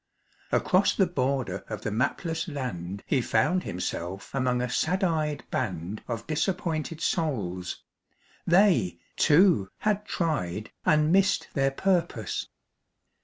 Across 0.51 0.95
the 0.95 1.05
border 1.05 1.63
of 1.69 1.83
the 1.83 1.91
mapless 1.91 2.47
land 2.47 3.03
He 3.05 3.21
found 3.21 3.61
himself 3.61 4.33
among 4.33 4.59
a 4.59 4.67
sad 4.67 5.03
eyed 5.03 5.43
band 5.51 6.01
Of 6.07 6.25
disappointed 6.25 6.99
souls; 6.99 7.83
they, 8.47 8.97
too, 9.15 9.69
had 9.81 10.03
tried 10.05 10.71
And 10.87 11.11
missed 11.11 11.49
their 11.53 11.69
purpose. 11.69 12.47